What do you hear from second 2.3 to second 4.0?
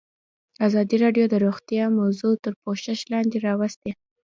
تر پوښښ لاندې راوستې.